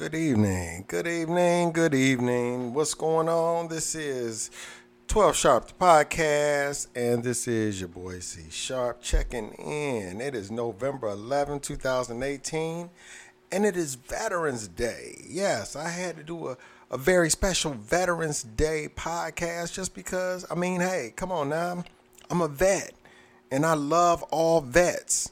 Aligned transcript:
Good 0.00 0.14
evening, 0.14 0.86
good 0.88 1.06
evening, 1.06 1.72
good 1.72 1.92
evening. 1.94 2.72
What's 2.72 2.94
going 2.94 3.28
on? 3.28 3.68
This 3.68 3.94
is 3.94 4.50
12 5.08 5.36
Sharp, 5.36 5.68
the 5.68 5.74
podcast, 5.74 6.86
and 6.94 7.22
this 7.22 7.46
is 7.46 7.80
your 7.80 7.90
boy 7.90 8.20
C 8.20 8.44
Sharp 8.48 9.02
checking 9.02 9.52
in. 9.52 10.22
It 10.22 10.34
is 10.34 10.50
November 10.50 11.08
11, 11.08 11.60
2018, 11.60 12.88
and 13.52 13.66
it 13.66 13.76
is 13.76 13.96
Veterans 13.96 14.68
Day. 14.68 15.22
Yes, 15.28 15.76
I 15.76 15.90
had 15.90 16.16
to 16.16 16.22
do 16.22 16.48
a, 16.48 16.56
a 16.90 16.96
very 16.96 17.28
special 17.28 17.74
Veterans 17.74 18.42
Day 18.42 18.88
podcast 18.96 19.74
just 19.74 19.94
because, 19.94 20.46
I 20.50 20.54
mean, 20.54 20.80
hey, 20.80 21.12
come 21.14 21.30
on 21.30 21.50
now. 21.50 21.84
I'm 22.30 22.40
a 22.40 22.48
vet, 22.48 22.94
and 23.50 23.66
I 23.66 23.74
love 23.74 24.22
all 24.30 24.62
vets. 24.62 25.30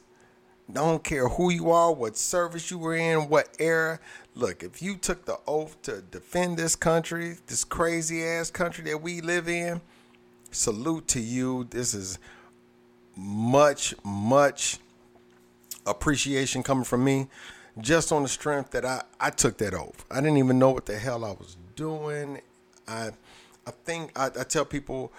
Don't 0.71 1.03
care 1.03 1.29
who 1.29 1.51
you 1.51 1.71
are, 1.71 1.91
what 1.91 2.19
service 2.19 2.71
you 2.71 2.77
were 2.77 2.95
in, 2.95 3.31
what 3.31 3.49
era. 3.59 3.99
Look, 4.39 4.63
if 4.63 4.81
you 4.81 4.95
took 4.95 5.25
the 5.25 5.41
oath 5.49 5.83
to 5.83 6.01
defend 6.01 6.59
this 6.59 6.77
country, 6.77 7.39
this 7.49 7.65
crazy 7.65 8.25
ass 8.25 8.53
country 8.53 8.85
that 8.85 9.03
we 9.03 9.21
live 9.21 9.49
in, 9.49 9.81
salute 10.53 11.09
to 11.09 11.21
you. 11.21 11.65
This 11.65 11.93
is 11.93 12.21
much, 13.17 13.97
much 14.05 14.79
appreciation 15.85 16.63
coming 16.63 16.85
from 16.85 17.03
me 17.03 17.27
just 17.81 18.13
on 18.13 18.23
the 18.23 18.29
strength 18.29 18.71
that 18.71 18.85
I, 18.85 19.03
I 19.19 19.31
took 19.31 19.59
that 19.59 19.75
oath. 19.75 20.05
I 20.09 20.21
didn't 20.21 20.37
even 20.37 20.61
know 20.61 20.71
what 20.71 20.87
the 20.87 20.97
hell 20.97 21.25
I 21.25 21.33
was 21.33 21.57
doing. 21.75 22.41
I 22.87 23.11
I 23.67 23.71
think 23.85 24.17
I, 24.17 24.27
I 24.27 24.45
tell 24.45 24.65
people 24.65 25.13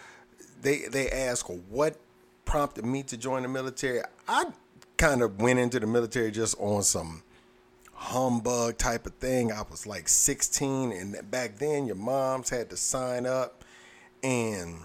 they 0.62 0.84
they 0.90 1.10
ask 1.10 1.46
what 1.68 1.98
prompted 2.46 2.86
me 2.86 3.04
to 3.04 3.18
join 3.18 3.44
the 3.44 3.50
military. 3.50 4.00
I 4.30 4.46
kind 4.96 5.22
of 5.22 5.42
went 5.42 5.60
into 5.60 5.78
the 5.78 5.88
military 5.88 6.32
just 6.32 6.58
on 6.58 6.84
some 6.84 7.22
humbug 8.00 8.78
type 8.78 9.06
of 9.06 9.14
thing. 9.16 9.52
I 9.52 9.62
was 9.70 9.86
like 9.86 10.08
16, 10.08 10.94
and 10.94 11.30
back 11.30 11.58
then 11.58 11.86
your 11.86 11.98
moms 11.98 12.50
had 12.50 12.70
to 12.70 12.78
sign 12.78 13.26
up, 13.26 13.66
and 14.24 14.78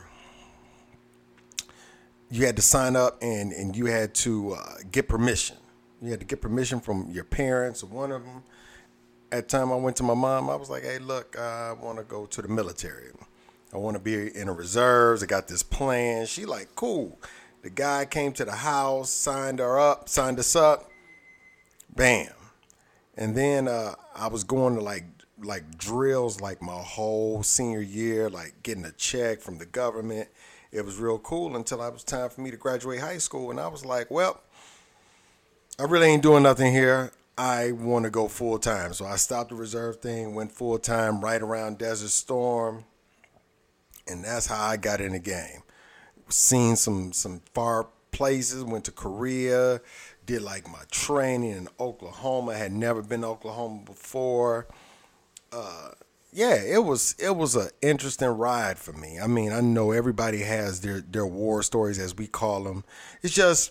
you 2.28 2.44
had 2.44 2.56
to 2.56 2.62
sign 2.62 2.97
up, 2.97 3.19
and 3.22 3.52
and 3.52 3.77
you 3.77 3.86
had 3.86 4.14
to 4.16 4.55
uh, 4.55 4.74
get 4.91 5.08
permission. 5.08 5.56
You 6.02 6.11
had 6.11 6.20
to 6.20 6.27
get 6.27 6.41
permission 6.41 6.80
from 6.80 7.08
your 7.11 7.24
parents 7.24 7.83
or 7.83 7.86
one 7.86 8.11
of 8.11 8.24
them. 8.24 8.42
At 9.30 9.48
the 9.48 9.58
time 9.58 9.72
I 9.72 9.77
went 9.77 9.96
to 9.96 10.02
my 10.02 10.14
mom, 10.14 10.50
I 10.50 10.56
was 10.56 10.69
like, 10.69 10.83
"Hey, 10.83 10.98
look, 10.98 11.39
I 11.39 11.72
want 11.72 11.98
to 11.98 12.05
go 12.05 12.27
to 12.27 12.42
the 12.42 12.48
military. 12.48 13.11
I 13.72 13.77
want 13.77 13.96
to 13.96 14.02
be 14.02 14.36
in 14.36 14.48
the 14.48 14.52
reserves. 14.52 15.22
I 15.22 15.27
got 15.27 15.46
this 15.46 15.62
plan." 15.62 16.27
She 16.27 16.44
like, 16.44 16.74
"Cool." 16.74 17.19
The 17.62 17.70
guy 17.70 18.05
came 18.05 18.33
to 18.34 18.44
the 18.44 18.52
house, 18.52 19.08
signed 19.08 19.61
her 19.61 19.78
up, 19.78 20.08
signed 20.08 20.39
us 20.39 20.55
up. 20.55 20.91
Bam. 21.96 22.28
And 23.17 23.37
then 23.37 23.69
uh, 23.69 23.95
I 24.15 24.29
was 24.29 24.45
going 24.45 24.75
to 24.75 24.81
like 24.81 25.05
like 25.43 25.77
drills 25.77 26.41
like 26.41 26.62
my 26.62 26.81
whole 26.81 27.43
senior 27.43 27.81
year, 27.81 28.31
like 28.31 28.55
getting 28.62 28.84
a 28.84 28.93
check 28.93 29.41
from 29.41 29.59
the 29.59 29.67
government. 29.67 30.29
It 30.73 30.84
was 30.84 30.97
real 30.97 31.19
cool 31.19 31.55
until 31.57 31.83
it 31.83 31.92
was 31.92 32.03
time 32.05 32.31
for 32.31 32.41
me 32.41 32.51
to 32.51 32.57
graduate 32.57 33.01
high 33.01 33.19
school, 33.19 33.51
and 33.51 33.61
I 33.61 33.69
was 33.69 33.85
like, 33.85 34.11
well, 34.11 34.41
I 35.79 35.85
really 35.85 36.09
ain't 36.09 36.23
doing 36.23 36.42
nothing 36.42 36.73
here. 36.73 37.12
I 37.37 37.73
want 37.73 38.05
to 38.05 38.11
go 38.11 38.29
full 38.29 38.59
time, 38.59 38.92
so 38.92 39.05
I 39.05 39.17
stopped 39.17 39.51
the 39.51 39.57
reserve 39.57 39.97
thing, 40.01 40.35
went 40.35 40.53
full 40.53 40.79
time 40.79 41.20
right 41.20 41.42
around 41.42 41.79
Desert 41.79 42.11
Storm, 42.11 42.85
and 44.07 44.25
that's 44.25 44.47
how 44.47 44.65
I 44.65 44.77
got 44.77 45.01
in 45.01 45.12
the 45.12 45.19
game. 45.19 45.62
Seen 46.29 46.77
some 46.77 47.12
some 47.12 47.41
far 47.53 47.89
places, 48.12 48.65
went 48.65 48.85
to 48.85 48.92
Korea, 48.92 49.81
did 50.27 50.42
like 50.42 50.70
my 50.70 50.83
training 50.91 51.53
in 51.53 51.69
Oklahoma. 51.78 52.56
Had 52.56 52.72
never 52.72 53.03
been 53.03 53.22
to 53.22 53.28
Oklahoma 53.28 53.83
before. 53.84 54.67
Uh, 55.53 55.91
yeah, 56.33 56.56
it 56.56 56.84
was 56.84 57.14
it 57.19 57.36
was 57.36 57.55
an 57.55 57.69
interesting 57.80 58.28
ride 58.28 58.78
for 58.78 58.92
me. 58.92 59.20
I 59.20 59.27
mean, 59.27 59.52
I 59.52 59.61
know 59.61 59.92
everybody 59.92 60.41
has 60.41 60.80
their 60.80 61.00
their 61.00 61.27
war 61.27 61.62
stories 61.62 61.98
as 61.98 62.17
we 62.17 62.27
call 62.27 62.64
them. 62.64 62.85
It's 63.23 63.35
just 63.35 63.70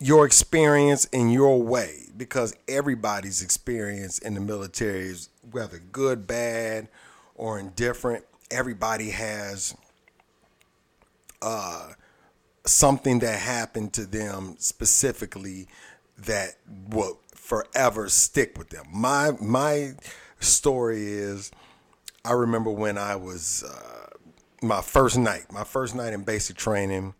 your 0.00 0.26
experience 0.26 1.04
in 1.06 1.30
your 1.30 1.62
way 1.62 2.06
because 2.16 2.56
everybody's 2.66 3.40
experience 3.40 4.18
in 4.18 4.34
the 4.34 4.40
military 4.40 5.06
is 5.06 5.28
whether 5.52 5.78
good, 5.78 6.26
bad, 6.26 6.88
or 7.36 7.58
indifferent. 7.58 8.24
Everybody 8.50 9.10
has 9.10 9.76
uh, 11.40 11.92
something 12.64 13.18
that 13.20 13.38
happened 13.38 13.92
to 13.94 14.04
them 14.06 14.56
specifically 14.58 15.66
that 16.18 16.56
will 16.88 17.18
forever 17.34 18.08
stick 18.08 18.56
with 18.56 18.70
them. 18.70 18.86
My 18.92 19.32
my 19.40 19.92
story 20.38 21.04
is 21.04 21.50
I 22.24 22.32
remember 22.32 22.70
when 22.70 22.98
I 22.98 23.16
was 23.16 23.64
uh, 23.64 24.16
my 24.62 24.80
first 24.80 25.18
night, 25.18 25.52
my 25.52 25.64
first 25.64 25.94
night 25.94 26.12
in 26.12 26.22
basic 26.22 26.56
training. 26.56 27.14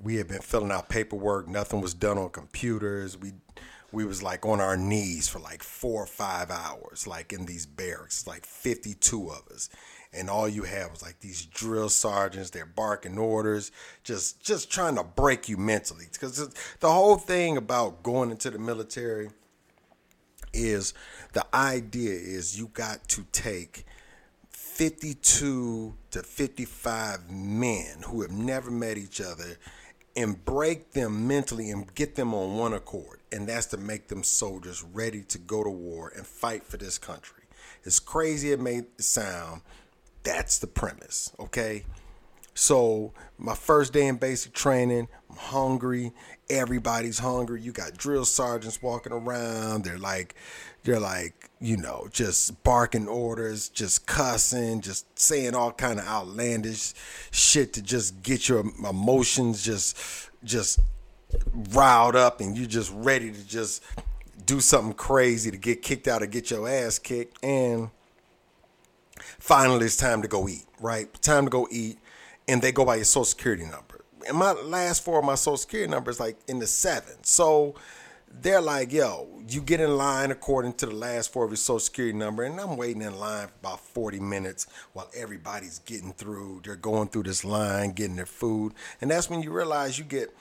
We 0.00 0.16
had 0.16 0.28
been 0.28 0.40
filling 0.40 0.70
out 0.70 0.88
paperwork. 0.88 1.48
Nothing 1.48 1.80
was 1.80 1.92
done 1.92 2.18
on 2.18 2.30
computers. 2.30 3.18
We 3.18 3.32
we 3.90 4.04
was 4.04 4.22
like 4.22 4.44
on 4.44 4.60
our 4.60 4.76
knees 4.76 5.28
for 5.28 5.38
like 5.38 5.62
four 5.62 6.02
or 6.02 6.06
five 6.06 6.50
hours, 6.50 7.06
like 7.06 7.32
in 7.32 7.46
these 7.46 7.66
barracks, 7.66 8.26
like 8.26 8.44
52 8.44 9.28
of 9.30 9.48
us. 9.52 9.70
And 10.12 10.30
all 10.30 10.48
you 10.48 10.62
had 10.62 10.90
was 10.90 11.02
like 11.02 11.20
these 11.20 11.44
drill 11.44 11.88
sergeants, 11.88 12.50
they're 12.50 12.66
barking 12.66 13.18
orders, 13.18 13.70
just 14.04 14.42
just 14.42 14.70
trying 14.70 14.96
to 14.96 15.04
break 15.04 15.48
you 15.48 15.56
mentally. 15.56 16.06
Because 16.10 16.48
the 16.80 16.90
whole 16.90 17.16
thing 17.16 17.56
about 17.56 18.02
going 18.02 18.30
into 18.30 18.50
the 18.50 18.58
military 18.58 19.30
is 20.54 20.94
the 21.34 21.44
idea 21.54 22.12
is 22.12 22.58
you 22.58 22.68
got 22.68 23.06
to 23.08 23.22
take 23.32 23.84
52 24.50 25.94
to 26.10 26.22
55 26.22 27.30
men 27.30 28.02
who 28.06 28.22
have 28.22 28.30
never 28.30 28.70
met 28.70 28.96
each 28.96 29.20
other 29.20 29.56
and 30.16 30.44
break 30.44 30.92
them 30.92 31.28
mentally 31.28 31.70
and 31.70 31.94
get 31.94 32.14
them 32.14 32.34
on 32.34 32.56
one 32.56 32.72
accord. 32.72 33.20
And 33.30 33.48
that's 33.48 33.66
to 33.66 33.76
make 33.76 34.08
them 34.08 34.22
soldiers 34.22 34.82
ready 34.82 35.22
to 35.22 35.38
go 35.38 35.62
to 35.62 35.70
war 35.70 36.12
and 36.16 36.26
fight 36.26 36.64
for 36.64 36.76
this 36.76 36.98
country. 36.98 37.44
As 37.84 38.00
crazy 38.00 38.52
it 38.52 38.60
may 38.60 38.82
sound, 38.98 39.62
that's 40.22 40.58
the 40.58 40.66
premise, 40.66 41.32
okay? 41.38 41.84
So, 42.54 43.12
my 43.38 43.54
first 43.54 43.92
day 43.92 44.08
in 44.08 44.16
basic 44.16 44.52
training, 44.52 45.06
I'm 45.30 45.36
hungry. 45.36 46.12
Everybody's 46.50 47.20
hungry. 47.20 47.62
You 47.62 47.70
got 47.70 47.96
drill 47.96 48.24
sergeants 48.24 48.82
walking 48.82 49.12
around. 49.12 49.84
They're 49.84 49.96
like, 49.96 50.34
they're 50.88 50.98
like, 50.98 51.50
you 51.60 51.76
know, 51.76 52.08
just 52.10 52.62
barking 52.64 53.08
orders, 53.08 53.68
just 53.68 54.06
cussing, 54.06 54.80
just 54.80 55.18
saying 55.18 55.54
all 55.54 55.70
kind 55.70 55.98
of 55.98 56.06
outlandish 56.06 56.94
shit 57.30 57.74
to 57.74 57.82
just 57.82 58.22
get 58.22 58.48
your 58.48 58.60
emotions 58.88 59.62
just, 59.62 60.30
just 60.42 60.80
riled 61.72 62.16
up, 62.16 62.40
and 62.40 62.56
you're 62.56 62.66
just 62.66 62.90
ready 62.94 63.30
to 63.30 63.46
just 63.46 63.82
do 64.46 64.60
something 64.60 64.94
crazy 64.94 65.50
to 65.50 65.58
get 65.58 65.82
kicked 65.82 66.08
out 66.08 66.22
or 66.22 66.26
get 66.26 66.50
your 66.50 66.66
ass 66.66 66.98
kicked. 66.98 67.36
And 67.44 67.90
finally 69.38 69.84
it's 69.84 69.96
time 69.96 70.22
to 70.22 70.28
go 70.28 70.48
eat, 70.48 70.64
right? 70.80 71.12
Time 71.20 71.44
to 71.44 71.50
go 71.50 71.68
eat. 71.70 71.98
And 72.48 72.62
they 72.62 72.72
go 72.72 72.86
by 72.86 72.96
your 72.96 73.04
social 73.04 73.26
security 73.26 73.64
number. 73.64 74.06
And 74.26 74.38
my 74.38 74.52
last 74.52 75.04
four 75.04 75.18
of 75.18 75.24
my 75.26 75.34
social 75.34 75.58
security 75.58 75.90
number 75.90 76.10
is 76.10 76.18
like 76.18 76.38
in 76.48 76.60
the 76.60 76.66
seven. 76.66 77.22
So 77.24 77.74
they're 78.40 78.60
like, 78.60 78.92
yo, 78.92 79.28
you 79.48 79.60
get 79.60 79.80
in 79.80 79.96
line 79.96 80.30
according 80.30 80.74
to 80.74 80.86
the 80.86 80.94
last 80.94 81.32
four 81.32 81.44
of 81.44 81.50
your 81.50 81.56
social 81.56 81.80
security 81.80 82.16
number. 82.16 82.44
And 82.44 82.60
I'm 82.60 82.76
waiting 82.76 83.02
in 83.02 83.18
line 83.18 83.48
for 83.48 83.54
about 83.60 83.80
40 83.80 84.20
minutes 84.20 84.66
while 84.92 85.10
everybody's 85.16 85.78
getting 85.80 86.12
through. 86.12 86.62
They're 86.64 86.76
going 86.76 87.08
through 87.08 87.24
this 87.24 87.44
line, 87.44 87.92
getting 87.92 88.16
their 88.16 88.26
food. 88.26 88.74
And 89.00 89.10
that's 89.10 89.30
when 89.30 89.42
you 89.42 89.50
realize 89.50 89.98
you 89.98 90.04
get 90.04 90.34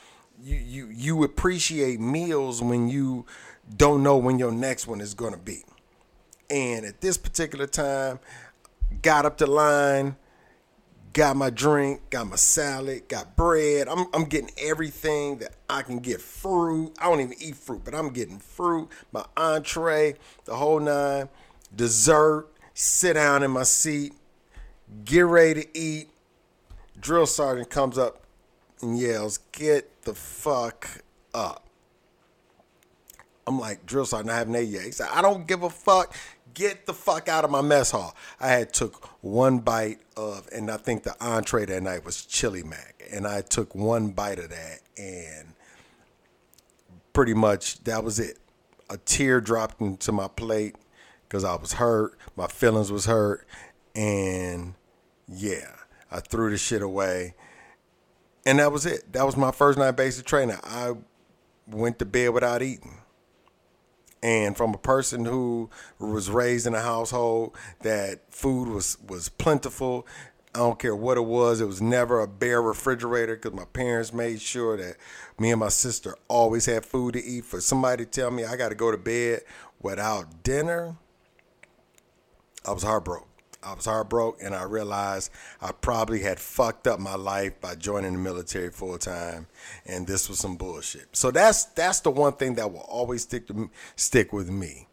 you 0.44 0.56
you 0.56 0.88
you 0.94 1.24
appreciate 1.24 2.00
meals 2.00 2.62
when 2.62 2.88
you 2.88 3.26
don't 3.76 4.04
know 4.04 4.18
when 4.18 4.38
your 4.38 4.52
next 4.52 4.88
one 4.88 5.02
is 5.02 5.14
gonna 5.14 5.38
be. 5.38 5.64
And 6.50 6.86
at 6.86 7.02
this 7.02 7.18
particular 7.18 7.68
time, 7.68 8.20
got 9.02 9.26
up 9.26 9.38
the 9.38 9.48
line, 9.48 10.16
got 11.14 11.36
my 11.36 11.50
drink, 11.50 12.10
got 12.10 12.28
my 12.28 12.36
salad, 12.36 13.08
got 13.08 13.36
bread. 13.36 13.88
I'm, 13.88 14.06
I'm 14.14 14.26
getting 14.26 14.52
everything 14.58 15.38
that 15.40 15.56
I 15.70 15.82
can 15.82 16.00
get. 16.00 16.22
Fruit. 16.22 16.94
I 17.00 17.10
don't 17.10 17.22
even 17.22 17.36
eat 17.40 17.56
fruit, 17.56 17.82
but 17.84 17.96
I'm 17.96 18.10
getting 18.10 18.40
fruit, 18.40 18.90
my 19.12 19.26
entree, 19.36 20.16
the 20.46 20.56
whole 20.56 20.80
nine, 20.80 21.30
dessert, 21.76 22.48
sit 22.74 23.14
down 23.14 23.44
in 23.44 23.52
my 23.52 23.64
seat, 23.64 24.14
get 25.06 25.26
ready 25.26 25.64
to 25.64 25.78
eat. 25.78 26.10
Drill 27.00 27.28
sergeant 27.28 27.70
comes 27.70 27.98
up 27.98 28.24
and 28.82 28.98
yells, 28.98 29.40
Get 29.52 30.04
the 30.04 30.14
fuck 30.14 31.04
up. 31.34 31.67
I'm 33.48 33.60
like, 33.60 33.86
drill 33.86 34.06
sergeant, 34.06 34.30
I 34.30 34.38
haven't 34.38 34.56
ate 34.56 34.68
yet. 34.68 34.84
He 34.84 34.92
said, 34.92 35.08
I 35.12 35.22
don't 35.22 35.48
give 35.48 35.64
a 35.64 35.70
fuck 35.70 36.14
get 36.58 36.88
the 36.88 36.94
fuck 36.94 37.30
out 37.30 37.46
of 37.46 37.52
my 37.52 37.62
mess 37.62 37.92
hall. 37.92 38.16
I 38.40 38.48
had 38.48 38.74
took 38.74 39.06
one 39.24 39.60
bite 39.60 40.00
of, 40.16 40.50
and 40.52 40.72
I 40.72 40.78
think 40.78 41.04
the 41.04 41.16
entree 41.24 41.66
that 41.66 41.84
night 41.84 42.04
was 42.04 42.26
chili 42.26 42.64
mac, 42.64 43.04
and 43.12 43.28
I 43.28 43.42
took 43.42 43.76
one 43.76 44.10
bite 44.10 44.40
of 44.40 44.50
that, 44.50 44.80
and 44.98 45.54
pretty 47.14 47.36
much 47.36 47.84
that 47.84 48.04
was 48.04 48.20
it. 48.20 48.40
A 48.90 48.98
tear 48.98 49.40
dropped 49.40 49.82
into 49.82 50.12
my 50.12 50.28
plate. 50.28 50.76
because 51.28 51.44
I 51.44 51.56
was 51.56 51.74
hurt. 51.74 52.18
My 52.36 52.48
feelings 52.48 52.92
was 52.92 53.06
hurt, 53.06 53.46
and 53.94 54.74
yeah, 55.28 55.76
I 56.10 56.22
threw 56.22 56.50
the 56.50 56.58
shit 56.58 56.82
away, 56.82 57.36
and 58.46 58.60
that 58.60 58.72
was 58.72 58.86
it. 58.88 59.14
That 59.14 59.26
was 59.26 59.38
my 59.38 59.52
first 59.52 59.78
night 59.78 59.92
basic 59.92 60.26
training. 60.26 60.58
I 60.64 60.94
went 61.68 62.00
to 62.00 62.06
bed 62.06 62.30
without 62.30 62.64
eating. 62.64 62.98
And 64.28 64.58
from 64.58 64.74
a 64.74 64.78
person 64.78 65.24
who 65.24 65.70
was 66.00 66.30
raised 66.30 66.68
in 66.68 66.76
a 66.76 66.82
household 66.82 67.56
that 67.80 68.20
food 68.30 68.68
was 68.68 68.98
was 69.08 69.30
plentiful, 69.30 70.06
I 70.54 70.60
don't 70.60 70.78
care 70.78 70.98
what 70.98 71.16
it 71.16 71.24
was. 71.24 71.62
It 71.62 71.66
was 71.66 71.82
never 71.82 72.20
a 72.20 72.28
bare 72.28 72.62
refrigerator 72.62 73.38
because 73.38 73.54
my 73.54 73.64
parents 73.64 74.12
made 74.12 74.42
sure 74.42 74.76
that 74.76 74.98
me 75.40 75.52
and 75.52 75.62
my 75.62 75.70
sister 75.70 76.14
always 76.28 76.66
had 76.66 76.86
food 76.86 77.14
to 77.14 77.24
eat. 77.24 77.46
For 77.46 77.62
somebody 77.62 78.04
to 78.04 78.12
tell 78.12 78.30
me 78.30 78.44
I 78.44 78.58
got 78.58 78.68
to 78.68 78.76
go 78.76 78.92
to 78.92 78.98
bed 78.98 79.44
without 79.82 80.44
dinner, 80.44 80.98
I 82.66 82.74
was 82.74 82.84
heartbroken. 82.84 83.30
I 83.68 83.74
was 83.74 83.86
heartbroken, 83.86 84.46
and 84.46 84.56
I 84.56 84.64
realized 84.64 85.30
I 85.62 85.74
probably 85.74 86.22
had 86.22 86.40
fucked 86.40 86.88
up 86.88 87.02
my 87.02 87.16
life 87.16 87.60
by 87.60 87.76
joining 87.76 88.14
the 88.14 88.20
military 88.20 88.70
full 88.70 88.98
time, 88.98 89.48
and 89.86 90.08
this 90.08 90.30
was 90.30 90.40
some 90.40 90.56
bullshit. 90.56 91.08
So 91.12 91.32
that's 91.32 91.66
that's 91.66 92.00
the 92.00 92.12
one 92.12 92.34
thing 92.34 92.56
that 92.56 92.72
will 92.72 92.80
always 92.80 93.24
stick 93.24 93.46
to 93.48 93.70
stick 93.98 94.32
with 94.32 94.50
me. 94.50 94.88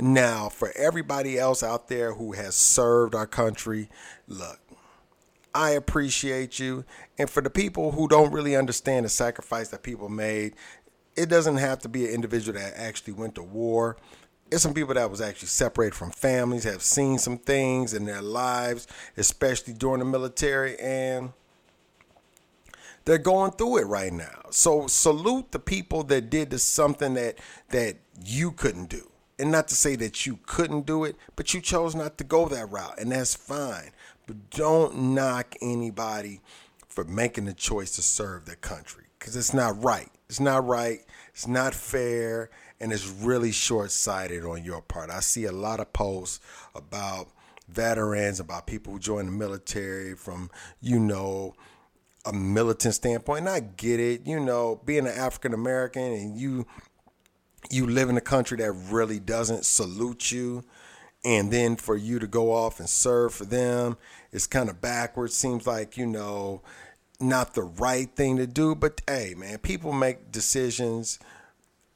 Now, 0.00 0.48
for 0.48 0.72
everybody 0.74 1.38
else 1.38 1.62
out 1.62 1.88
there 1.88 2.14
who 2.14 2.32
has 2.32 2.54
served 2.54 3.14
our 3.14 3.26
country, 3.26 3.90
look, 4.26 4.58
I 5.54 5.70
appreciate 5.70 6.58
you. 6.58 6.84
And 7.18 7.28
for 7.28 7.42
the 7.42 7.50
people 7.50 7.92
who 7.92 8.08
don't 8.08 8.32
really 8.32 8.56
understand 8.56 9.04
the 9.04 9.10
sacrifice 9.10 9.68
that 9.68 9.82
people 9.82 10.08
made, 10.08 10.54
it 11.14 11.28
doesn't 11.28 11.58
have 11.58 11.78
to 11.80 11.88
be 11.88 12.06
an 12.06 12.14
individual 12.14 12.58
that 12.58 12.72
actually 12.76 13.12
went 13.12 13.34
to 13.36 13.42
war. 13.42 13.98
Some 14.58 14.74
people 14.74 14.94
that 14.94 15.10
was 15.10 15.20
actually 15.20 15.48
separated 15.48 15.94
from 15.94 16.10
families, 16.10 16.64
have 16.64 16.82
seen 16.82 17.18
some 17.18 17.38
things 17.38 17.94
in 17.94 18.04
their 18.04 18.22
lives, 18.22 18.86
especially 19.16 19.74
during 19.74 20.00
the 20.00 20.04
military, 20.04 20.78
and 20.78 21.32
they're 23.04 23.18
going 23.18 23.52
through 23.52 23.78
it 23.78 23.86
right 23.86 24.12
now. 24.12 24.46
So 24.50 24.86
salute 24.86 25.52
the 25.52 25.58
people 25.58 26.02
that 26.04 26.30
did 26.30 26.58
something 26.60 27.14
that 27.14 27.38
that 27.70 27.96
you 28.24 28.52
couldn't 28.52 28.88
do. 28.88 29.10
And 29.38 29.50
not 29.50 29.66
to 29.68 29.74
say 29.74 29.96
that 29.96 30.26
you 30.26 30.38
couldn't 30.46 30.86
do 30.86 31.04
it, 31.04 31.16
but 31.34 31.52
you 31.54 31.60
chose 31.60 31.94
not 31.94 32.18
to 32.18 32.24
go 32.24 32.48
that 32.48 32.70
route, 32.70 32.98
and 32.98 33.10
that's 33.10 33.34
fine. 33.34 33.90
But 34.26 34.50
don't 34.50 34.96
knock 34.96 35.56
anybody 35.60 36.40
for 36.88 37.04
making 37.04 37.46
the 37.46 37.52
choice 37.52 37.96
to 37.96 38.02
serve 38.02 38.46
their 38.46 38.54
country 38.56 39.04
because 39.18 39.34
it's 39.34 39.52
not 39.52 39.82
right. 39.82 40.10
It's 40.28 40.40
not 40.40 40.66
right. 40.66 41.00
It's 41.30 41.48
not 41.48 41.74
fair. 41.74 42.50
And 42.80 42.92
it's 42.92 43.08
really 43.08 43.52
short 43.52 43.90
sighted 43.90 44.44
on 44.44 44.64
your 44.64 44.82
part. 44.82 45.10
I 45.10 45.20
see 45.20 45.44
a 45.44 45.52
lot 45.52 45.80
of 45.80 45.92
posts 45.92 46.40
about 46.74 47.28
veterans, 47.68 48.40
about 48.40 48.66
people 48.66 48.92
who 48.92 48.98
join 48.98 49.26
the 49.26 49.32
military 49.32 50.14
from, 50.14 50.50
you 50.80 50.98
know, 50.98 51.54
a 52.26 52.32
militant 52.32 52.94
standpoint. 52.94 53.40
And 53.40 53.48
I 53.48 53.60
get 53.60 54.00
it, 54.00 54.26
you 54.26 54.40
know, 54.40 54.80
being 54.84 55.06
an 55.06 55.14
African 55.14 55.54
American 55.54 56.02
and 56.02 56.36
you 56.38 56.66
you 57.70 57.86
live 57.86 58.10
in 58.10 58.16
a 58.16 58.22
country 58.22 58.58
that 58.58 58.72
really 58.72 59.18
doesn't 59.18 59.64
salute 59.64 60.30
you 60.30 60.64
and 61.24 61.50
then 61.50 61.76
for 61.76 61.96
you 61.96 62.18
to 62.18 62.26
go 62.26 62.52
off 62.52 62.78
and 62.78 62.88
serve 62.88 63.32
for 63.32 63.44
them 63.44 63.96
it's 64.32 64.46
kind 64.46 64.68
of 64.68 64.80
backwards 64.80 65.34
seems 65.34 65.66
like 65.66 65.96
you 65.96 66.06
know 66.06 66.60
not 67.20 67.54
the 67.54 67.62
right 67.62 68.10
thing 68.14 68.36
to 68.36 68.46
do 68.46 68.74
but 68.74 69.00
hey 69.08 69.34
man 69.36 69.58
people 69.58 69.92
make 69.92 70.30
decisions 70.30 71.18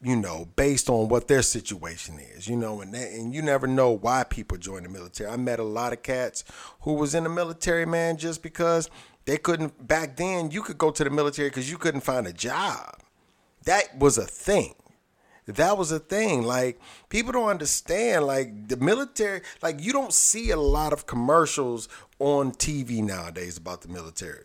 you 0.00 0.14
know 0.14 0.48
based 0.56 0.88
on 0.88 1.08
what 1.08 1.26
their 1.28 1.42
situation 1.42 2.18
is 2.18 2.46
you 2.46 2.56
know 2.56 2.80
and 2.80 2.94
and 2.94 3.34
you 3.34 3.42
never 3.42 3.66
know 3.66 3.90
why 3.90 4.22
people 4.24 4.56
join 4.56 4.82
the 4.82 4.88
military 4.88 5.28
i 5.30 5.36
met 5.36 5.58
a 5.58 5.64
lot 5.64 5.92
of 5.92 6.02
cats 6.02 6.44
who 6.82 6.94
was 6.94 7.14
in 7.14 7.24
the 7.24 7.30
military 7.30 7.84
man 7.84 8.16
just 8.16 8.42
because 8.42 8.88
they 9.24 9.36
couldn't 9.36 9.86
back 9.86 10.16
then 10.16 10.50
you 10.50 10.62
could 10.62 10.78
go 10.78 10.90
to 10.90 11.02
the 11.02 11.10
military 11.10 11.48
because 11.48 11.70
you 11.70 11.76
couldn't 11.76 12.02
find 12.02 12.26
a 12.26 12.32
job 12.32 13.00
that 13.64 13.98
was 13.98 14.16
a 14.18 14.26
thing 14.26 14.74
that 15.48 15.78
was 15.78 15.90
a 15.92 15.98
thing. 15.98 16.42
Like 16.42 16.78
people 17.08 17.32
don't 17.32 17.48
understand. 17.48 18.26
Like 18.26 18.68
the 18.68 18.76
military, 18.76 19.40
like 19.62 19.80
you 19.80 19.92
don't 19.92 20.12
see 20.12 20.50
a 20.50 20.58
lot 20.58 20.92
of 20.92 21.06
commercials 21.06 21.88
on 22.18 22.52
TV 22.52 23.02
nowadays 23.02 23.56
about 23.56 23.80
the 23.80 23.88
military. 23.88 24.44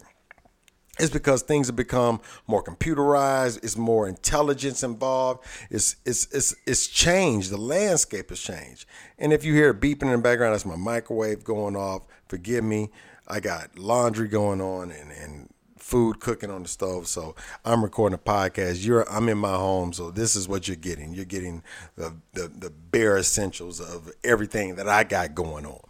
It's 0.99 1.11
because 1.11 1.41
things 1.41 1.67
have 1.67 1.75
become 1.75 2.21
more 2.45 2.63
computerized. 2.63 3.63
It's 3.63 3.75
more 3.75 4.07
intelligence 4.07 4.83
involved. 4.83 5.43
It's 5.71 5.95
it's 6.05 6.27
it's 6.31 6.53
it's 6.67 6.85
changed. 6.85 7.49
The 7.49 7.57
landscape 7.57 8.29
has 8.29 8.39
changed. 8.39 8.85
And 9.17 9.33
if 9.33 9.43
you 9.43 9.53
hear 9.55 9.73
beeping 9.73 10.03
in 10.03 10.11
the 10.11 10.17
background, 10.19 10.53
that's 10.53 10.67
my 10.67 10.75
microwave 10.75 11.43
going 11.43 11.75
off. 11.75 12.03
Forgive 12.27 12.63
me. 12.63 12.91
I 13.27 13.39
got 13.39 13.77
laundry 13.77 14.27
going 14.27 14.61
on 14.61 14.91
and 14.91 15.11
and 15.11 15.49
food 15.77 16.19
cooking 16.19 16.51
on 16.51 16.61
the 16.61 16.69
stove. 16.69 17.07
So 17.07 17.35
I'm 17.65 17.83
recording 17.83 18.13
a 18.13 18.29
podcast. 18.29 18.85
You're 18.85 19.09
I'm 19.11 19.29
in 19.29 19.39
my 19.39 19.55
home, 19.55 19.93
so 19.93 20.11
this 20.11 20.35
is 20.35 20.47
what 20.47 20.67
you're 20.67 20.77
getting. 20.77 21.15
You're 21.15 21.25
getting 21.25 21.63
the 21.95 22.13
the, 22.33 22.49
the 22.49 22.69
bare 22.69 23.17
essentials 23.17 23.79
of 23.79 24.11
everything 24.23 24.75
that 24.75 24.87
I 24.87 25.03
got 25.05 25.33
going 25.33 25.65
on, 25.65 25.81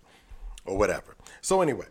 or 0.66 0.78
whatever. 0.78 1.18
So 1.42 1.62
anyway. 1.62 1.88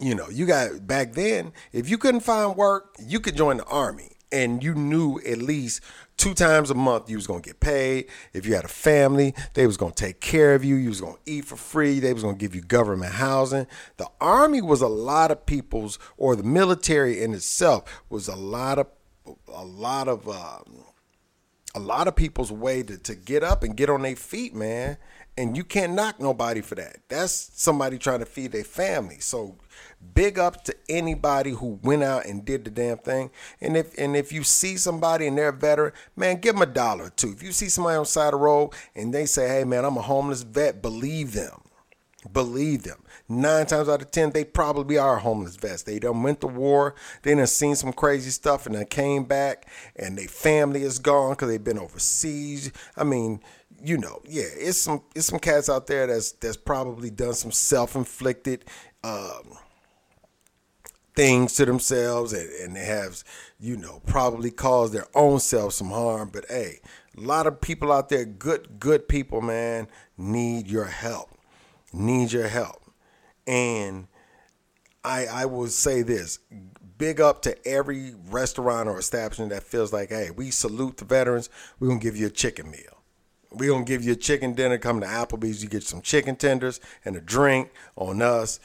You 0.00 0.14
know, 0.14 0.28
you 0.28 0.46
got 0.46 0.86
back 0.86 1.12
then, 1.12 1.52
if 1.72 1.88
you 1.88 1.98
couldn't 1.98 2.20
find 2.20 2.56
work, 2.56 2.96
you 2.98 3.20
could 3.20 3.36
join 3.36 3.58
the 3.58 3.64
army 3.64 4.10
and 4.32 4.64
you 4.64 4.74
knew 4.74 5.20
at 5.20 5.38
least 5.38 5.80
two 6.16 6.34
times 6.34 6.70
a 6.70 6.74
month 6.74 7.08
you 7.08 7.16
was 7.16 7.26
gonna 7.26 7.40
get 7.40 7.60
paid. 7.60 8.06
If 8.32 8.46
you 8.46 8.54
had 8.54 8.64
a 8.64 8.68
family, 8.68 9.34
they 9.54 9.66
was 9.66 9.76
gonna 9.76 9.94
take 9.94 10.20
care 10.20 10.54
of 10.54 10.64
you. 10.64 10.74
You 10.74 10.88
was 10.88 11.00
gonna 11.00 11.16
eat 11.24 11.44
for 11.44 11.56
free. 11.56 12.00
They 12.00 12.12
was 12.12 12.24
gonna 12.24 12.36
give 12.36 12.54
you 12.54 12.60
government 12.60 13.14
housing. 13.14 13.66
The 13.96 14.08
army 14.20 14.60
was 14.60 14.80
a 14.80 14.88
lot 14.88 15.30
of 15.30 15.46
people's, 15.46 15.98
or 16.16 16.34
the 16.34 16.42
military 16.42 17.22
in 17.22 17.32
itself 17.32 18.02
was 18.10 18.26
a 18.26 18.36
lot 18.36 18.78
of, 18.78 18.88
a 19.52 19.64
lot 19.64 20.08
of, 20.08 20.28
um, 20.28 20.84
a 21.76 21.80
lot 21.80 22.06
of 22.06 22.14
people's 22.14 22.52
way 22.52 22.82
to, 22.82 22.98
to 22.98 23.14
get 23.14 23.42
up 23.42 23.62
and 23.62 23.76
get 23.76 23.90
on 23.90 24.02
their 24.02 24.16
feet, 24.16 24.54
man. 24.54 24.96
And 25.36 25.56
you 25.56 25.64
can't 25.64 25.94
knock 25.94 26.20
nobody 26.20 26.60
for 26.60 26.76
that. 26.76 26.98
That's 27.08 27.50
somebody 27.54 27.98
trying 27.98 28.20
to 28.20 28.26
feed 28.26 28.52
their 28.52 28.62
family. 28.62 29.18
So 29.18 29.56
big 30.14 30.38
up 30.38 30.62
to 30.64 30.76
anybody 30.88 31.50
who 31.50 31.80
went 31.82 32.04
out 32.04 32.26
and 32.26 32.44
did 32.44 32.64
the 32.64 32.70
damn 32.70 32.98
thing. 32.98 33.30
And 33.60 33.76
if 33.76 33.96
and 33.98 34.16
if 34.16 34.32
you 34.32 34.44
see 34.44 34.76
somebody 34.76 35.26
and 35.26 35.36
they're 35.36 35.48
a 35.48 35.52
veteran, 35.52 35.92
man, 36.14 36.40
give 36.40 36.54
them 36.54 36.62
a 36.62 36.66
dollar 36.66 37.06
or 37.06 37.10
two. 37.10 37.32
If 37.32 37.42
you 37.42 37.50
see 37.50 37.68
somebody 37.68 37.96
on 37.96 38.02
the 38.02 38.08
side 38.08 38.26
of 38.26 38.32
the 38.32 38.36
road 38.38 38.70
and 38.94 39.12
they 39.12 39.26
say, 39.26 39.48
"Hey, 39.48 39.64
man, 39.64 39.84
I'm 39.84 39.96
a 39.96 40.02
homeless 40.02 40.42
vet," 40.42 40.80
believe 40.80 41.32
them. 41.32 41.63
Believe 42.32 42.84
them. 42.84 43.02
Nine 43.28 43.66
times 43.66 43.88
out 43.88 44.02
of 44.02 44.10
ten, 44.10 44.30
they 44.30 44.44
probably 44.44 44.98
are 44.98 45.18
homeless 45.18 45.56
vets. 45.56 45.82
They 45.82 45.98
done 45.98 46.22
went 46.22 46.40
to 46.40 46.46
war. 46.46 46.94
They 47.22 47.34
done 47.34 47.46
seen 47.46 47.76
some 47.76 47.92
crazy 47.92 48.30
stuff 48.30 48.66
and 48.66 48.74
then 48.74 48.86
came 48.86 49.24
back, 49.24 49.68
and 49.96 50.16
their 50.16 50.28
family 50.28 50.82
is 50.82 50.98
gone 50.98 51.30
because 51.30 51.48
they've 51.48 51.62
been 51.62 51.78
overseas. 51.78 52.72
I 52.96 53.04
mean, 53.04 53.40
you 53.82 53.98
know, 53.98 54.20
yeah, 54.26 54.44
it's 54.54 54.78
some 54.78 55.02
it's 55.14 55.26
some 55.26 55.38
cats 55.38 55.68
out 55.68 55.86
there 55.86 56.06
that's 56.06 56.32
that's 56.32 56.56
probably 56.56 57.10
done 57.10 57.34
some 57.34 57.52
self 57.52 57.94
inflicted. 57.94 58.64
Um, 59.02 59.58
things 61.14 61.54
to 61.54 61.64
themselves 61.64 62.32
and, 62.32 62.50
and 62.50 62.76
they 62.76 62.84
have, 62.84 63.22
you 63.60 63.76
know, 63.76 64.00
probably 64.06 64.50
caused 64.50 64.92
their 64.92 65.06
own 65.14 65.40
self 65.40 65.74
some 65.74 65.90
harm. 65.90 66.30
But 66.32 66.46
hey, 66.48 66.80
a 67.16 67.20
lot 67.20 67.46
of 67.46 67.60
people 67.60 67.92
out 67.92 68.08
there, 68.08 68.24
good, 68.24 68.80
good 68.80 69.08
people, 69.08 69.40
man, 69.40 69.88
need 70.16 70.66
your 70.66 70.86
help. 70.86 71.33
Need 71.94 72.32
your 72.32 72.48
help. 72.48 72.82
And 73.46 74.08
I 75.02 75.26
I 75.26 75.46
will 75.46 75.68
say 75.68 76.02
this. 76.02 76.38
Big 76.96 77.20
up 77.20 77.42
to 77.42 77.66
every 77.66 78.14
restaurant 78.30 78.88
or 78.88 78.98
establishment 78.98 79.50
that 79.50 79.62
feels 79.62 79.92
like, 79.92 80.10
hey, 80.10 80.30
we 80.30 80.50
salute 80.50 80.96
the 80.96 81.04
veterans. 81.04 81.50
We're 81.78 81.88
gonna 81.88 82.00
give 82.00 82.16
you 82.16 82.26
a 82.26 82.30
chicken 82.30 82.70
meal. 82.70 83.02
We're 83.50 83.70
gonna 83.70 83.84
give 83.84 84.04
you 84.04 84.12
a 84.12 84.16
chicken 84.16 84.54
dinner. 84.54 84.78
Come 84.78 85.00
to 85.00 85.06
Applebee's, 85.06 85.62
you 85.62 85.68
get 85.68 85.82
some 85.82 86.02
chicken 86.02 86.36
tenders 86.36 86.80
and 87.04 87.16
a 87.16 87.20
drink 87.20 87.70
on 87.96 88.22
us 88.22 88.60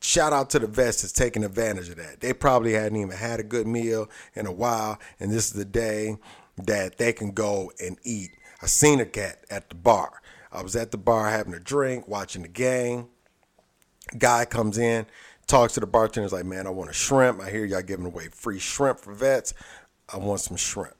shout 0.00 0.32
out 0.32 0.50
to 0.50 0.58
the 0.58 0.66
vets 0.66 1.02
that's 1.02 1.12
taking 1.12 1.44
advantage 1.44 1.88
of 1.88 1.96
that. 1.96 2.20
They 2.20 2.32
probably 2.32 2.72
hadn't 2.72 2.96
even 2.96 3.16
had 3.16 3.40
a 3.40 3.44
good 3.44 3.66
meal 3.66 4.08
in 4.34 4.46
a 4.46 4.52
while, 4.52 4.98
and 5.18 5.30
this 5.30 5.46
is 5.46 5.52
the 5.52 5.64
day 5.64 6.16
that 6.56 6.98
they 6.98 7.12
can 7.12 7.32
go 7.32 7.72
and 7.80 7.98
eat. 8.04 8.30
I 8.62 8.66
seen 8.66 9.00
a 9.00 9.06
cat 9.06 9.44
at 9.50 9.68
the 9.68 9.74
bar. 9.74 10.20
I 10.52 10.62
was 10.62 10.76
at 10.76 10.90
the 10.90 10.98
bar 10.98 11.30
having 11.30 11.54
a 11.54 11.60
drink, 11.60 12.08
watching 12.08 12.42
the 12.42 12.48
game. 12.48 13.08
Guy 14.16 14.44
comes 14.44 14.78
in, 14.78 15.06
talks 15.46 15.74
to 15.74 15.80
the 15.80 15.86
bartender, 15.86 16.26
is 16.26 16.32
like, 16.32 16.46
man, 16.46 16.66
I 16.66 16.70
want 16.70 16.90
a 16.90 16.94
shrimp. 16.94 17.40
I 17.40 17.50
hear 17.50 17.64
y'all 17.64 17.82
giving 17.82 18.06
away 18.06 18.28
free 18.28 18.58
shrimp 18.58 19.00
for 19.00 19.12
vets. 19.12 19.52
I 20.08 20.16
want 20.16 20.40
some 20.40 20.56
shrimp. 20.56 20.96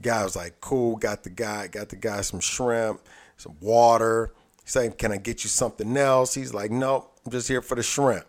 Guy 0.00 0.22
was 0.22 0.36
like, 0.36 0.60
cool, 0.60 0.96
got 0.96 1.24
the 1.24 1.30
guy, 1.30 1.66
got 1.66 1.88
the 1.88 1.96
guy 1.96 2.20
some 2.20 2.40
shrimp, 2.40 3.00
some 3.36 3.56
water. 3.60 4.32
He's 4.62 4.72
saying, 4.72 4.92
can 4.92 5.10
I 5.12 5.16
get 5.16 5.42
you 5.42 5.50
something 5.50 5.96
else? 5.96 6.34
He's 6.34 6.54
like, 6.54 6.70
nope, 6.70 7.12
I'm 7.24 7.32
just 7.32 7.48
here 7.48 7.62
for 7.62 7.74
the 7.74 7.82
shrimp. 7.82 8.26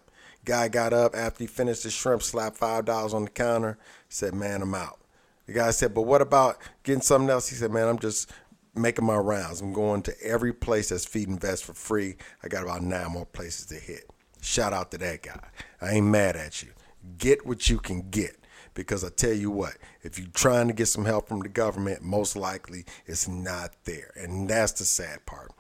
Guy 0.48 0.70
got 0.70 0.94
up 0.94 1.14
after 1.14 1.44
he 1.44 1.48
finished 1.48 1.84
the 1.84 1.90
shrimp, 1.90 2.24
slapped 2.24 2.56
five 2.56 2.86
dollars 2.86 3.14
on 3.14 3.26
the 3.26 3.30
counter, 3.30 3.78
said, 4.08 4.34
"Man, 4.34 4.62
I'm 4.62 4.74
out." 4.74 4.98
The 5.46 5.52
guy 5.52 5.72
said, 5.72 5.94
"But 5.94 6.04
what 6.04 6.22
about 6.22 6.58
getting 6.84 7.02
something 7.02 7.30
else?" 7.30 7.50
He 7.50 7.56
said, 7.56 7.70
"Man, 7.70 7.86
I'm 7.86 8.00
just 8.00 8.32
making 8.78 9.06
my 9.06 9.18
rounds. 9.18 9.62
I'm 9.62 9.74
going 9.74 10.02
to 10.04 10.24
every 10.24 10.54
place 10.54 10.90
that's 10.90 11.06
feeding 11.06 11.40
vets 11.40 11.62
for 11.62 11.74
free. 11.74 12.16
I 12.44 12.48
got 12.48 12.64
about 12.64 12.84
nine 12.84 13.12
more 13.12 13.26
places 13.26 13.66
to 13.68 13.76
hit. 13.76 14.10
Shout 14.42 14.74
out 14.74 14.92
to 14.92 14.98
that 15.00 15.24
guy. 15.24 15.50
I 15.82 15.94
ain't 15.94 16.08
mad 16.08 16.36
at 16.36 16.64
you. 16.64 16.70
Get 17.18 17.46
what 17.46 17.70
you 17.70 17.80
can 17.80 18.10
get. 18.10 18.38
Because 18.74 19.04
I 19.04 19.10
tell 19.10 19.34
you 19.34 19.50
what, 19.50 19.74
if 20.04 20.20
you're 20.20 20.28
trying 20.36 20.68
to 20.68 20.74
get 20.74 20.86
some 20.86 21.06
help 21.06 21.28
from 21.28 21.40
the 21.40 21.50
government, 21.50 22.04
most 22.04 22.36
likely 22.36 22.86
it's 23.08 23.28
not 23.28 23.74
there. 23.86 24.12
And 24.16 24.48
that's 24.48 24.74
the 24.74 24.86
sad 24.86 25.26
part. 25.26 25.52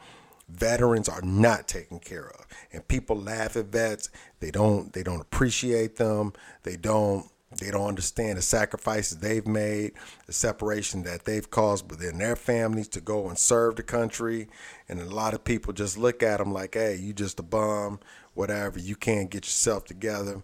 Veterans 0.47 1.09
are 1.09 1.23
not 1.23 1.67
taken 1.67 1.99
care 1.99 2.27
of. 2.27 2.45
And 2.71 2.87
people 2.87 3.17
laugh 3.17 3.57
at 3.57 3.65
vets. 3.65 4.11
They 4.39 4.51
don't 4.51 4.93
they 4.93 5.01
don't 5.01 5.19
appreciate 5.19 5.95
them. 5.97 6.33
They 6.61 6.77
don't 6.77 7.25
they 7.57 7.71
don't 7.71 7.87
understand 7.87 8.37
the 8.37 8.41
sacrifices 8.41 9.17
they've 9.17 9.47
made, 9.47 9.93
the 10.25 10.33
separation 10.33 11.03
that 11.03 11.25
they've 11.25 11.49
caused 11.49 11.89
within 11.89 12.17
their 12.17 12.35
families 12.35 12.87
to 12.89 13.01
go 13.01 13.27
and 13.27 13.37
serve 13.37 13.75
the 13.75 13.83
country. 13.83 14.47
And 14.87 14.99
a 14.99 15.05
lot 15.05 15.33
of 15.33 15.43
people 15.43 15.73
just 15.73 15.97
look 15.97 16.21
at 16.21 16.37
them 16.37 16.53
like, 16.53 16.75
hey, 16.75 16.95
you 16.95 17.13
just 17.13 17.39
a 17.39 17.43
bum, 17.43 17.99
whatever. 18.33 18.79
You 18.79 18.95
can't 18.95 19.29
get 19.29 19.45
yourself 19.45 19.85
together. 19.85 20.43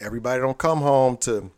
Everybody 0.00 0.40
don't 0.40 0.58
come 0.58 0.80
home 0.80 1.16
to, 1.18 1.50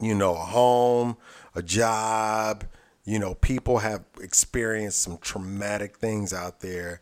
you 0.00 0.14
know, 0.14 0.32
a 0.32 0.44
home, 0.44 1.16
a 1.54 1.62
job. 1.62 2.64
You 3.04 3.18
know, 3.18 3.34
people 3.34 3.78
have 3.78 4.04
experienced 4.20 5.00
some 5.00 5.18
traumatic 5.18 5.98
things 5.98 6.32
out 6.32 6.60
there 6.60 7.00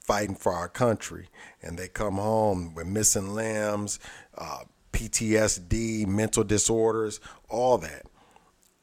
fighting 0.00 0.36
for 0.36 0.52
our 0.52 0.68
country. 0.68 1.28
And 1.62 1.78
they 1.78 1.88
come 1.88 2.14
home 2.14 2.74
with 2.74 2.86
missing 2.86 3.34
limbs, 3.34 3.98
uh, 4.38 4.64
PTSD, 5.00 6.06
mental 6.06 6.44
disorders, 6.44 7.20
all 7.48 7.78
that. 7.78 8.06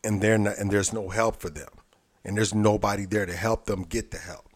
And 0.03 0.21
they're 0.21 0.37
not, 0.37 0.57
and 0.57 0.71
there's 0.71 0.91
no 0.91 1.09
help 1.09 1.39
for 1.39 1.49
them. 1.49 1.69
And 2.25 2.37
there's 2.37 2.55
nobody 2.55 3.05
there 3.05 3.25
to 3.25 3.35
help 3.35 3.65
them 3.65 3.83
get 3.83 4.11
the 4.11 4.17
help. 4.17 4.49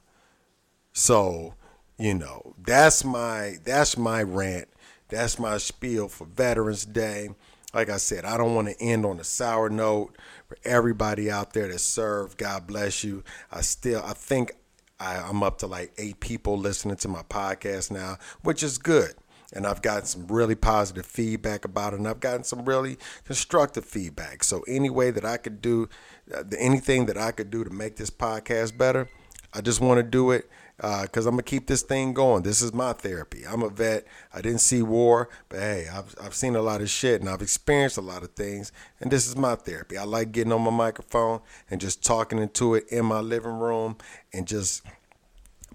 So, 0.92 1.54
you 1.98 2.16
know, 2.16 2.56
that's 2.66 3.06
my 3.06 3.58
that's 3.64 3.96
my 3.98 4.24
rant. 4.24 4.70
That's 5.10 5.38
my 5.38 5.58
spiel 5.58 6.08
for 6.08 6.26
Veterans 6.26 6.86
Day. 6.86 7.30
Like 7.74 7.90
I 7.90 7.98
said, 7.98 8.26
I 8.26 8.38
don't 8.38 8.56
want 8.56 8.68
to 8.68 8.82
end 8.82 9.06
on 9.06 9.20
a 9.20 9.24
sour 9.24 9.70
note. 9.70 10.18
For 10.48 10.58
everybody 10.66 11.32
out 11.32 11.54
there 11.54 11.70
that 11.70 11.80
served, 11.80 12.38
God 12.38 12.68
bless 12.68 13.04
you. 13.04 13.24
I 13.52 13.62
still 13.62 14.02
I 14.04 14.14
think 14.14 14.54
I, 15.00 15.18
I'm 15.18 15.44
up 15.44 15.60
to 15.60 15.68
like 15.68 15.94
eight 15.98 16.20
people 16.20 16.58
listening 16.58 16.98
to 16.98 17.08
my 17.08 17.22
podcast 17.24 17.92
now, 17.92 18.18
which 18.42 18.64
is 18.64 18.78
good 18.78 19.14
and 19.54 19.68
I've 19.68 19.82
gotten 19.82 20.06
some 20.06 20.28
really 20.28 20.56
positive 20.56 21.06
feedback 21.06 21.66
about 21.66 21.94
it, 21.94 22.00
and 22.00 22.08
I've 22.08 22.20
gotten 22.20 22.44
some 22.44 22.66
really 22.66 22.98
constructive 23.26 23.86
feedback. 23.86 24.44
So 24.44 24.62
any 24.68 24.90
way 24.90 25.12
that 25.12 25.26
I 25.26 25.38
could 25.38 25.62
do, 25.62 25.90
uh, 26.34 26.44
anything 26.58 27.06
that 27.08 27.18
I 27.18 27.32
could 27.32 27.50
do 27.50 27.64
to 27.64 27.70
make 27.70 27.98
this 27.98 28.10
podcast 28.10 28.78
better, 28.78 29.10
I 29.54 29.62
just 29.62 29.82
want 29.82 29.98
to 29.98 30.04
do 30.04 30.32
it 30.32 30.50
because 30.78 31.28
uh, 31.28 31.30
I'm 31.30 31.36
gonna 31.36 31.44
keep 31.44 31.68
this 31.68 31.84
thing 31.84 32.14
going. 32.14 32.42
This 32.42 32.62
is 32.62 32.74
my 32.74 32.94
therapy. 32.94 33.44
I'm 33.48 33.62
a 33.62 33.70
vet. 33.70 34.08
I 34.34 34.42
didn't 34.42 34.62
see 34.62 34.82
war, 34.82 35.30
but 35.50 35.60
hey, 35.60 35.88
I've 35.94 36.16
I've 36.20 36.34
seen 36.34 36.56
a 36.56 36.62
lot 36.62 36.82
of 36.82 36.90
shit 36.90 37.22
and 37.22 37.30
I've 37.30 37.42
experienced 37.42 37.98
a 37.98 38.02
lot 38.02 38.24
of 38.24 38.32
things, 38.32 38.72
and 39.00 39.12
this 39.12 39.28
is 39.28 39.36
my 39.36 39.56
therapy. 39.56 39.98
I 39.98 40.06
like 40.06 40.32
getting 40.32 40.52
on 40.54 40.62
my 40.62 40.72
microphone 40.72 41.42
and 41.70 41.80
just 41.80 42.04
talking 42.04 42.40
into 42.40 42.74
it 42.76 42.86
in 42.90 43.06
my 43.06 43.20
living 43.20 43.60
room 43.60 43.98
and 44.34 44.48
just 44.48 44.84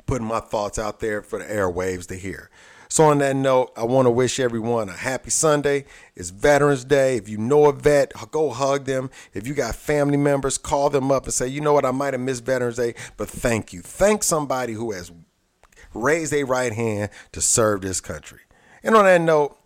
putting 0.07 0.27
my 0.27 0.41
thoughts 0.41 0.79
out 0.79 1.01
there 1.01 1.23
for 1.23 1.39
the 1.39 1.45
airwaves 1.45 2.07
to 2.09 2.17
hear. 2.17 2.51
So, 2.89 3.05
on 3.05 3.19
that 3.19 3.37
note, 3.37 3.73
I 3.77 3.85
want 3.85 4.07
to 4.07 4.11
wish 4.11 4.39
everyone 4.39 4.89
a 4.89 4.93
happy 4.93 5.31
Sunday. 5.31 5.85
It's 6.15 6.31
Veterans 6.31 6.85
Day. 6.85 7.17
If 7.17 7.29
you 7.29 7.39
know 7.39 7.67
a 7.67 7.73
vet, 7.73 8.13
go 8.31 8.51
hug 8.51 8.85
them. 8.85 9.11
If 9.35 9.47
you 9.47 9.55
got 9.55 9.75
family 9.75 10.17
members, 10.17 10.59
call 10.59 10.91
them 10.91 11.11
up 11.11 11.25
and 11.25 11.35
say, 11.35 11.49
you 11.49 11.61
know 11.61 11.73
what, 11.73 11.85
I 11.85 11.91
might 11.91 12.15
have 12.15 12.21
missed 12.21 12.45
Veterans 12.45 12.77
Day, 12.77 12.95
but 13.17 13.29
thank 13.29 13.73
you. 13.73 13.83
Thank 13.83 14.23
somebody 14.23 14.75
who 14.75 14.93
has 14.93 15.11
raised 15.95 16.33
a 16.33 16.45
right 16.45 16.73
hand 16.73 17.11
to 17.33 17.41
serve 17.41 17.81
this 17.81 18.01
country. 18.01 18.41
And 18.83 18.95
on 18.95 19.05
that 19.05 19.21
note, 19.21 19.57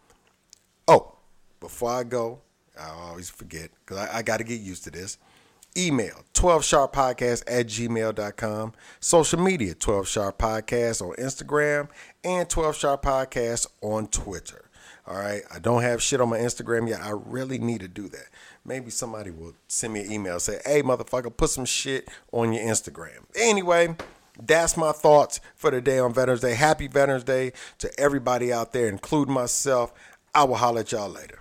oh, 0.88 1.16
before 1.60 1.90
I 1.90 2.04
go, 2.04 2.40
I 2.78 2.88
always 2.88 3.28
forget 3.28 3.70
because 3.84 3.98
I, 3.98 4.18
I 4.18 4.22
got 4.22 4.38
to 4.38 4.44
get 4.44 4.60
used 4.60 4.84
to 4.84 4.90
this. 4.90 5.18
Email 5.76 6.24
12sharppodcast 6.34 7.44
at 7.46 7.66
gmail.com. 7.66 8.72
Social 9.00 9.40
media 9.40 9.74
12 9.74 10.08
Sharp 10.08 10.38
Podcast 10.38 11.02
on 11.02 11.14
Instagram 11.16 11.88
and 12.24 12.48
12 12.48 12.76
Sharp 12.76 13.02
Podcast 13.02 13.66
on 13.80 14.06
Twitter. 14.08 14.64
All 15.06 15.16
right. 15.16 15.42
I 15.52 15.58
don't 15.58 15.82
have 15.82 16.02
shit 16.02 16.20
on 16.20 16.28
my 16.28 16.38
Instagram 16.38 16.88
yet. 16.88 17.00
I 17.00 17.10
really 17.10 17.58
need 17.58 17.80
to 17.80 17.88
do 17.88 18.08
that. 18.08 18.26
Maybe 18.64 18.90
somebody 18.90 19.30
will 19.30 19.54
send 19.68 19.94
me 19.94 20.00
an 20.02 20.12
email 20.12 20.38
say, 20.38 20.60
hey, 20.64 20.82
motherfucker, 20.82 21.36
put 21.36 21.50
some 21.50 21.64
shit 21.64 22.08
on 22.32 22.52
your 22.52 22.62
Instagram. 22.62 23.24
Anyway, 23.34 23.96
that's 24.40 24.76
my 24.76 24.92
thoughts 24.92 25.40
for 25.54 25.70
the 25.70 25.80
day 25.80 25.98
on 25.98 26.14
Veterans 26.14 26.40
Day. 26.40 26.54
Happy 26.54 26.86
Veterans 26.86 27.24
Day 27.24 27.52
to 27.78 27.90
everybody 27.98 28.52
out 28.52 28.72
there, 28.72 28.88
including 28.88 29.34
myself. 29.34 29.92
I 30.34 30.44
will 30.44 30.56
holler 30.56 30.80
at 30.80 30.92
y'all 30.92 31.08
later. 31.08 31.39